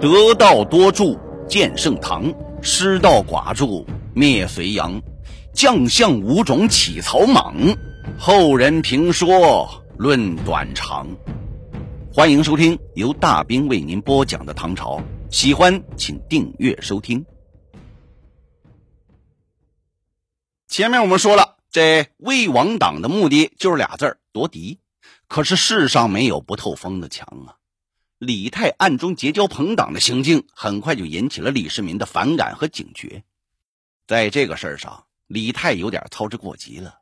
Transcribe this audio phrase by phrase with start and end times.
[0.00, 5.02] 得道多助建盛唐，失道寡助灭隋炀。
[5.52, 7.54] 将相五种起草莽，
[8.18, 9.68] 后人评说
[9.98, 11.06] 论短长。
[12.14, 17.26] 欢迎收听由大兵为您播讲的唐朝，喜欢请订阅收听。
[20.66, 24.78] 前面我们说了，这魏王党的目的就是俩字儿夺嫡。
[25.28, 27.59] 可是世上没有不透风的墙啊！
[28.20, 33.24] 李泰暗中结交朋党的行径，很快就引起了李世民的反感和警觉。
[34.06, 36.96] 在这个事儿上，李泰有点操之过急了。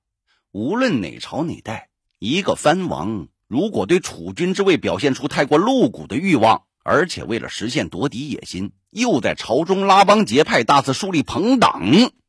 [0.52, 1.88] 无论哪朝哪代，
[2.20, 11.82] 一个藩王如果对储君之位表现出太过露骨的欲望，而且为了实现夺嫡野心，又在朝中拉帮结派、大肆树立朋党，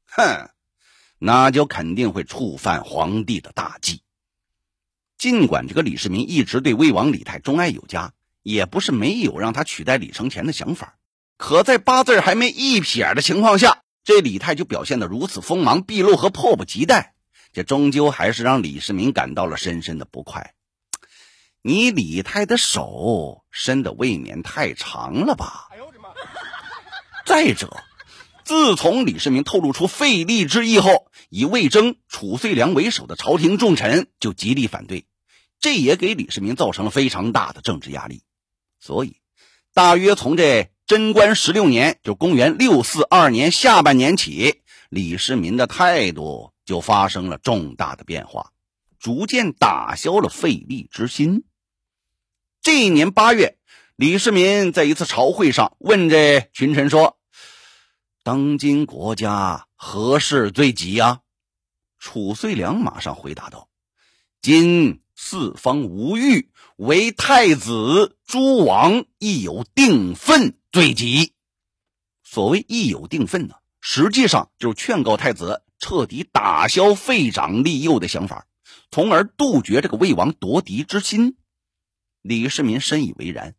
[0.07, 0.49] 哼，
[1.19, 4.01] 那就肯定会触犯皇帝的大忌。
[5.19, 8.11] 尽管这个李世民一直对魏王李泰钟爱有加，
[8.43, 10.95] 也不是没有让他取代李承乾的想法，
[11.37, 17.13] 可在八字还没一撇的情况下，这李泰就表现得如此锋芒毕露和迫不及待，
[17.53, 20.53] 这终究还是让李世民感到了深深的不快。
[21.61, 25.67] 你李泰的手伸的未免太长了吧？
[25.71, 26.09] 哎呦我的妈！
[27.25, 27.83] 再者，
[28.45, 35.05] 自从李世民透露出废立之意后，以魏征、褚遂良为首的朝廷重臣就极力反对。
[35.59, 38.23] 这也给李世民造成了非常大的政治压力，
[38.79, 39.17] 所以，
[39.73, 48.51] 大约从这贞观十六年，就公元六四二年下半年起，李世民的态度就发生了重大的变化，
[48.97, 51.43] 逐渐打消了废立之心。
[52.61, 53.57] 这一年八月，
[53.95, 57.19] 李世民在一次朝会上问这群臣说
[58.23, 61.19] ：“当今国家何事最急呀？”
[61.99, 63.69] 褚遂良马上回答道
[64.41, 71.33] ：“今。”四方无欲，唯太子、诸王亦有定分最急。
[72.23, 78.47] 所谓亦有定分呢，实际上就是劝告太子彻底打消废长立幼的想法，
[78.91, 81.35] 从而杜绝这个魏王夺嫡之心。
[82.21, 83.53] 李世民深以为然，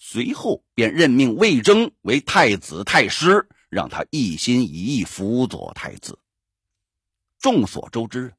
[0.00, 6.18] 随后便任命魏征为太子太师，让他一心一意辅佐太子。
[7.38, 8.32] 众所周知。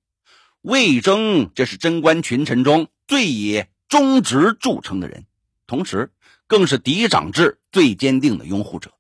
[0.64, 5.26] 魏征，这是贞观群臣中最以忠直著称的人，
[5.68, 6.14] 同时
[6.48, 8.94] 更是嫡长制最坚定的拥护者。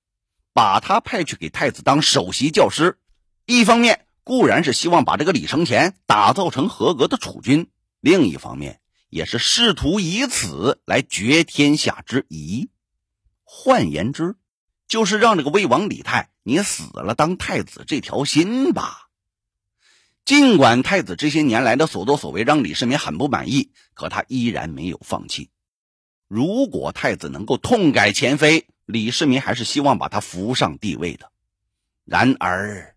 [0.51, 2.97] 把他派去给太子当首席教师，
[3.45, 7.69] 一方面固然是希望把这个李承乾打造成合格的储君，
[8.01, 12.69] 另一方面也是试图以此来决天下之疑。
[13.45, 14.35] 换言之，
[14.85, 19.07] 就是让这个魏王李泰你死了当太子这条心吧。
[20.25, 25.49] 尽管太子这些年来的所作所为让李世民很不满意，可他依然没有放弃。
[26.29, 31.29] 如果太子能够痛改前非，李世民还是希望把他扶上帝位的。
[32.05, 32.95] 然而，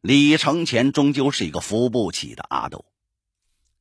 [0.00, 2.84] 李承乾终究是一个扶不起的阿斗。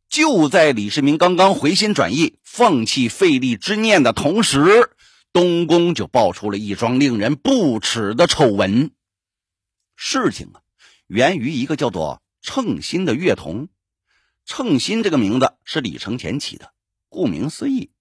[0.07, 4.91] 就在李世民刚刚回心转意、放弃废立之念的同时，
[5.33, 8.91] 东宫就爆出了一桩令人不齿的丑闻。
[9.95, 10.61] 事情啊，
[11.07, 12.21] 源于一个叫做……
[12.55, 13.67] 称心的乐童，
[14.45, 16.71] 称心这个名字是李承乾起的。
[17.09, 17.91] 顾名思义，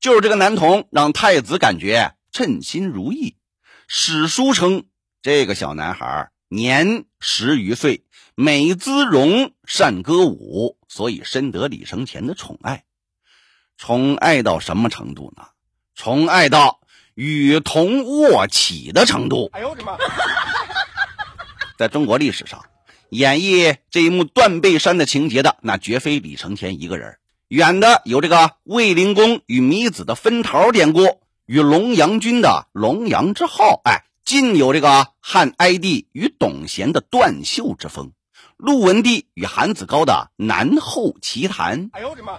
[0.00, 3.38] 就是这个男童让太子感觉称心如意。
[3.88, 4.84] 史书称
[5.22, 12.84] 这个小男孩年十余岁，美姿容，善歌舞，所以深得李承乾的宠爱。
[13.78, 15.46] 宠爱到什么程度呢？
[15.94, 16.82] 宠爱到
[17.14, 19.48] 与童卧起的程度。
[19.54, 19.96] 哎呦我的妈！
[21.78, 22.62] 在中国历史上。
[23.12, 27.18] 演绎这一幕断背山的情节的，那绝非李承乾一个人。
[27.48, 33.82] 远的有这个卫灵公与糜子的分桃典故，与龙阳君的龙阳之好。
[33.84, 38.12] 哎，近有这个汉哀帝与董贤的断袖之风，
[38.56, 41.90] 陆文帝与韩子高的南后奇谈。
[41.92, 42.38] 哎呦我的妈！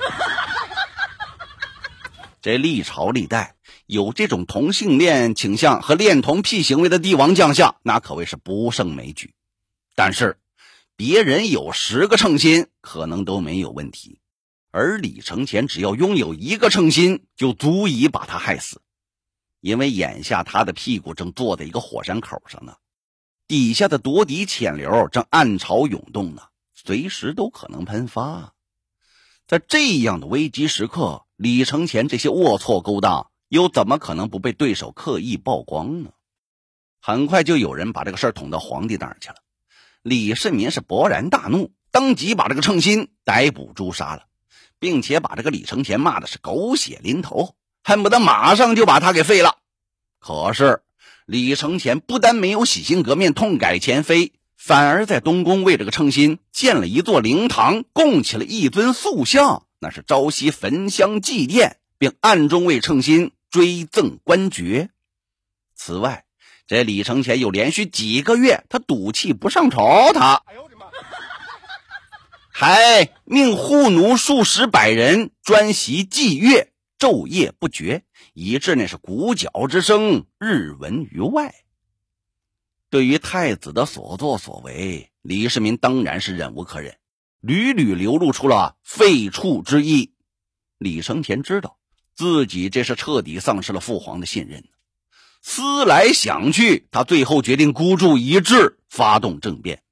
[2.42, 3.54] 这历朝历代
[3.86, 9.36] 有这种同性恋倾向和恋童癖行为的帝王将相，那可谓是不胜枚举。
[9.94, 10.40] 但是。
[10.96, 14.20] 别人有十个称心，可能都没有问题，
[14.72, 18.82] 而李承乾只要拥有一个称心，就足以把他害死。
[19.60, 22.76] 因为眼下他的屁股正坐在一个火山口上呢，
[23.48, 26.44] 底下的夺嫡潜流正暗潮涌动呢，
[26.74, 28.54] 随时都可能喷发。
[29.48, 36.12] 在这样的危机时刻，李承乾这些龌龊勾当，又怎么可能不被对手刻意曝光呢？
[37.02, 39.36] 很快就有人把这个事捅到皇帝那儿去了。
[40.04, 44.24] 李世民是勃然大怒，当即把这个称心逮捕诛杀了，
[44.78, 49.58] 并且把这个李承乾骂的是狗血淋头，恨不得马上就把他给废了。
[50.20, 50.82] 可是
[51.26, 64.90] 李承乾不但没有洗心革面、痛改前非，反而在东宫为这个称心建了一座灵堂，供起了一尊塑像，那是朝夕焚香祭奠，并暗中为称心追赠官爵。
[65.76, 66.26] 此外，
[66.66, 70.42] 这李承乾又连续几个月他赌气不上朝，他。
[72.56, 81.56] 还命护奴数十百人专习祭月，昼夜不绝，以致那是鼓角之声日闻于外。
[82.90, 86.96] 对于太子的所作所为，李世民当然是忍无可忍，
[87.42, 90.14] 屡屡流露出了废黜之意。
[90.78, 91.80] 李承乾知道
[92.16, 94.64] 自己这是彻底丧失了父皇的信任，
[95.46, 99.84] 思来想去，他最后决定孤注一掷，发动政变。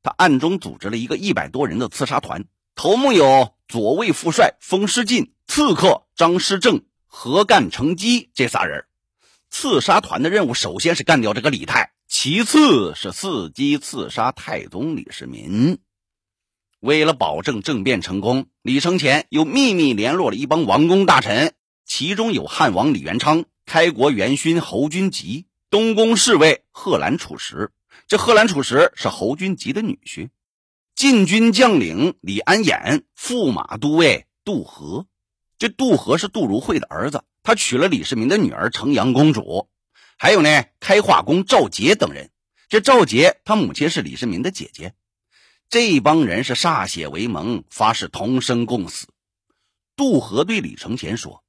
[0.00, 2.44] 他暗中组织了一个一百多人的刺杀团，
[2.76, 8.84] 头目有左卫副帅封师进、刺客张师正、何干成基这仨人。
[9.50, 15.78] 刺杀团的任务首先是干掉这个李泰，其次是伺机刺杀太宗李世民。
[16.78, 21.54] 为了保证政变成功，李承乾又秘密联络了一帮王公大臣，
[21.84, 27.72] 其中有汉王李元昌、开国元勋侯君集、东宫侍卫贺兰楚实。
[28.06, 30.28] 这贺兰楚实是侯君集的女婿，
[30.94, 35.06] 禁军将领李安衍，驸马都尉杜和。
[35.58, 39.68] 这杜和是杜如晦的儿子，他娶了李世民的女儿成阳公主。
[40.16, 42.30] 还有呢，开化宫赵杰等人。
[42.68, 44.94] 这赵杰他母亲是李世民的姐姐。
[45.68, 49.08] 这帮人是歃血为盟，发誓同生共死。
[49.96, 51.42] 杜和对李承乾说：“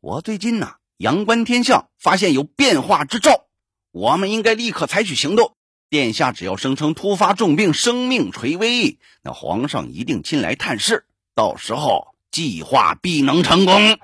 [0.00, 3.46] 我最近呐，阳关天象，发现有变化之兆，
[3.92, 5.54] 我们应该立刻采取行动。”
[5.88, 11.04] 殿下只要声称突发重病，生命垂危，那皇上一定亲来探视，
[11.34, 13.96] 到时候计划必能成功。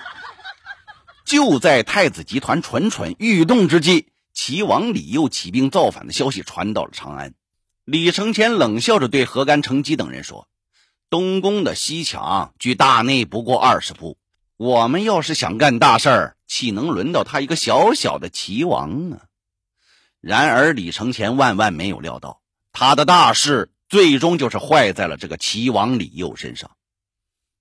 [1.24, 7.32] 就在太子集团蠢蠢欲动之际，齐王李佑起兵造反的消息传到了长安。
[7.84, 10.46] 李承乾冷笑着对何干成吉等人说
[11.08, 14.18] ：“东宫的西墙距大内不过二十步，
[14.58, 19.20] 我们要是想干大事儿，岂能轮到他一个小小的齐王呢？”
[20.20, 26.72] 然而，李承乾万万没有料到，他的大事最终就是坏在了这个齐王李佑身上。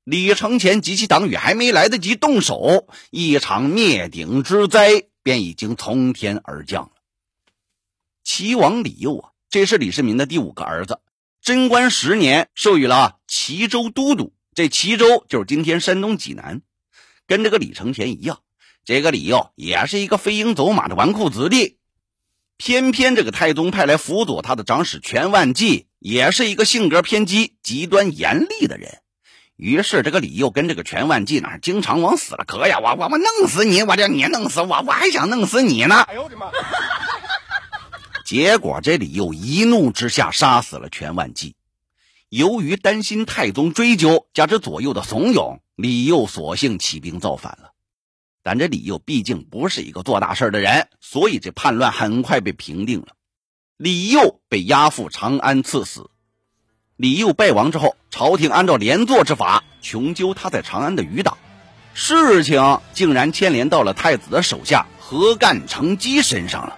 [0.04, 6.92] 李承乾及其党羽还没来得及动手，一场灭顶之灾便已经从天而降了。
[8.24, 11.00] 齐王李佑啊，这是李世民的第五个儿子，
[11.44, 14.34] 贞观十年授予了齐州都督。
[14.56, 16.64] 这齐州就是今天山东济南，
[17.28, 18.40] 跟这个李承乾一样，
[18.86, 21.78] 这个李佑也是一个飞鹰走马的纨绔子弟。
[22.58, 29.00] 偏偏这个太宗派来辅佐他的长史全万纪，也是一个性格偏激、极端严厉的人。
[29.58, 32.80] 于是这个李佑跟这个全万纪呢，经常往死了磕呀！
[32.80, 33.84] 我我我弄死你！
[33.84, 34.84] 我叫你弄死我！
[34.86, 35.96] 我还想弄死你呢！
[36.08, 36.50] 哎呦我的妈！
[38.24, 41.56] 结果这李佑一怒之下杀死了全万纪。
[42.30, 47.72] 由于担心太宗追究，加之左右的怂恿，李佑索性起兵造反了。
[48.44, 53.08] 但这李佑毕竟不是一个做大事的人，所以这叛乱很快被平定了。
[53.78, 56.10] 李佑被押赴长安赐死。
[56.98, 61.38] 李佑败亡之后，朝廷按照连坐之法穷究他在长安的余党，
[61.94, 66.78] 事情竟然牵连到了太子的手下何干成基身上了。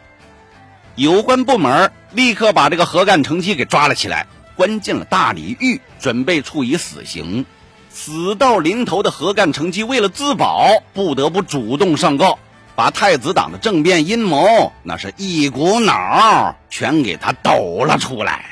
[0.95, 4.27] 有关部门立刻把这个何干成基给抓了起来，
[4.59, 7.45] 关进了大理狱，准备处以死刑。
[7.89, 12.37] 死到临头的何干成吉为了自保，不得不主动上告，
[12.75, 18.48] 把太子党的政变阴谋那是一股脑全给他抖了出来。